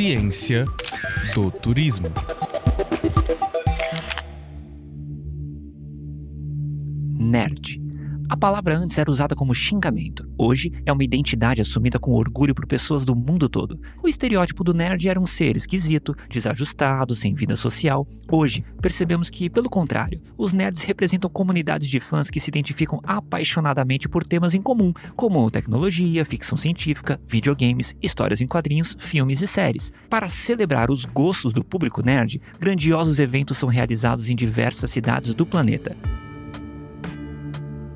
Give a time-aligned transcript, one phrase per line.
[0.00, 0.64] Ciência
[1.34, 2.08] do turismo.
[7.18, 7.89] Nerd.
[8.30, 10.24] A palavra antes era usada como xingamento.
[10.38, 13.76] Hoje é uma identidade assumida com orgulho por pessoas do mundo todo.
[14.00, 18.06] O estereótipo do nerd era um ser esquisito, desajustado, sem vida social.
[18.30, 24.08] Hoje, percebemos que, pelo contrário, os nerds representam comunidades de fãs que se identificam apaixonadamente
[24.08, 29.92] por temas em comum, como tecnologia, ficção científica, videogames, histórias em quadrinhos, filmes e séries.
[30.08, 35.44] Para celebrar os gostos do público nerd, grandiosos eventos são realizados em diversas cidades do
[35.44, 35.96] planeta.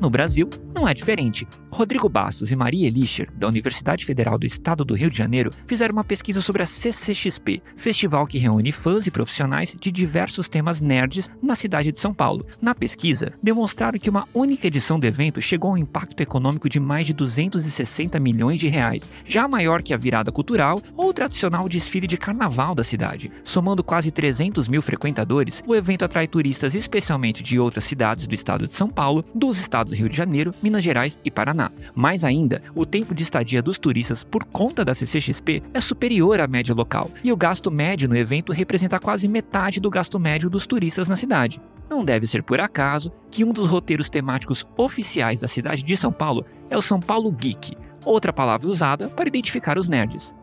[0.00, 1.46] No Brasil, não é diferente.
[1.72, 5.92] Rodrigo Bastos e Maria Elischer, da Universidade Federal do Estado do Rio de Janeiro, fizeram
[5.92, 11.28] uma pesquisa sobre a CCXP, festival que reúne fãs e profissionais de diversos temas nerds
[11.42, 12.46] na cidade de São Paulo.
[12.62, 16.78] Na pesquisa, demonstraram que uma única edição do evento chegou a um impacto econômico de
[16.78, 21.68] mais de 260 milhões de reais, já maior que a virada cultural ou o tradicional
[21.68, 23.30] desfile de carnaval da cidade.
[23.42, 28.66] Somando quase 300 mil frequentadores, o evento atrai turistas especialmente de outras cidades do estado
[28.66, 31.70] de São Paulo, dos estados Rio de Janeiro, Minas Gerais e Paraná.
[31.94, 36.46] Mais ainda, o tempo de estadia dos turistas por conta da CCXP é superior à
[36.46, 40.66] média local, e o gasto médio no evento representa quase metade do gasto médio dos
[40.66, 41.60] turistas na cidade.
[41.88, 46.12] Não deve ser por acaso que um dos roteiros temáticos oficiais da cidade de São
[46.12, 50.34] Paulo é o São Paulo Geek, outra palavra usada para identificar os nerds.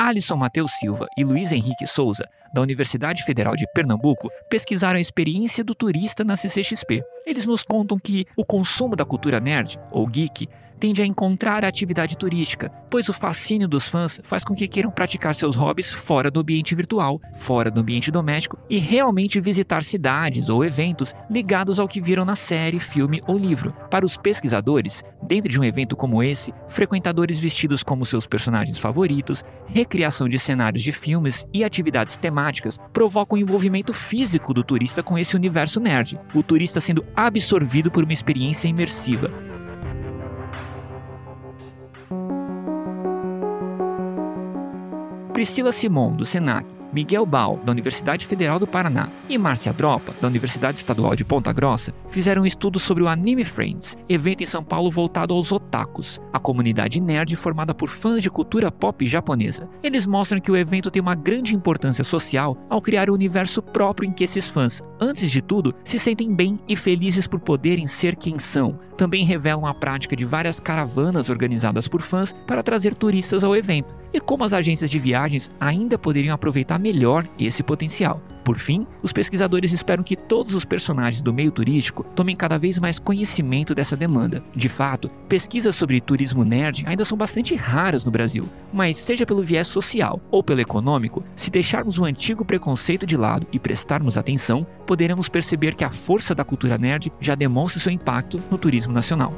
[0.00, 5.62] Alisson Matheus Silva e Luiz Henrique Souza, da Universidade Federal de Pernambuco, pesquisaram a experiência
[5.62, 7.02] do turista na CCXP.
[7.26, 10.48] Eles nos contam que o consumo da cultura nerd, ou geek,
[10.80, 14.90] tende a encontrar a atividade turística, pois o fascínio dos fãs faz com que queiram
[14.90, 20.48] praticar seus hobbies fora do ambiente virtual, fora do ambiente doméstico e realmente visitar cidades
[20.48, 23.74] ou eventos ligados ao que viram na série, filme ou livro.
[23.90, 29.44] Para os pesquisadores, dentro de um evento como esse, frequentadores vestidos como seus personagens favoritos,
[29.66, 35.18] recriação de cenários de filmes e atividades temáticas provocam o envolvimento físico do turista com
[35.18, 39.49] esse universo nerd, o turista sendo absorvido por uma experiência imersiva.
[45.40, 50.28] Priscila Simon, do SENAC, Miguel Bal, da Universidade Federal do Paraná, e Márcia Dropa, da
[50.28, 54.62] Universidade Estadual de Ponta Grossa, fizeram um estudo sobre o Anime Friends, evento em São
[54.62, 59.66] Paulo voltado aos otakus, a comunidade nerd formada por fãs de cultura pop japonesa.
[59.82, 64.06] Eles mostram que o evento tem uma grande importância social ao criar um universo próprio
[64.06, 68.16] em que esses fãs, antes de tudo, se sentem bem e felizes por poderem ser
[68.16, 68.78] quem são.
[68.96, 73.94] Também revelam a prática de várias caravanas organizadas por fãs para trazer turistas ao evento,
[74.12, 78.20] e como as agências de viagens ainda poderiam aproveitar melhor esse potencial.
[78.44, 82.78] Por fim, os pesquisadores esperam que todos os personagens do meio turístico tomem cada vez
[82.78, 84.42] mais conhecimento dessa demanda.
[84.54, 89.42] De fato, pesquisas sobre turismo nerd ainda são bastante raras no Brasil, mas seja pelo
[89.42, 94.66] viés social ou pelo econômico, se deixarmos o antigo preconceito de lado e prestarmos atenção,
[94.86, 99.34] poderemos perceber que a força da cultura nerd já demonstra seu impacto no turismo nacional.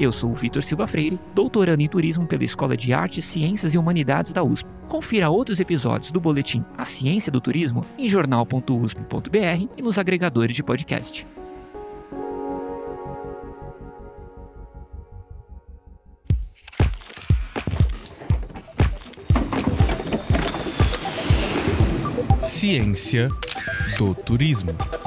[0.00, 3.78] Eu sou o Vitor Silva Freire, doutorando em turismo pela Escola de Artes, Ciências e
[3.78, 4.66] Humanidades da USP.
[4.88, 10.62] Confira outros episódios do boletim A Ciência do Turismo em jornal.usp.br e nos agregadores de
[10.62, 11.26] podcast.
[22.42, 23.28] Ciência
[23.98, 24.99] do turismo.